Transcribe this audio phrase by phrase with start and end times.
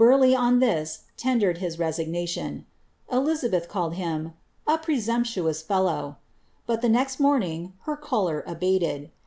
[0.00, 2.64] ii, on this, tendered his resignation;
[3.12, 4.32] Elizabeth called him
[4.66, 6.16] ^^a ptuous fellow;"
[6.66, 9.10] but, the next morning, her choler abated.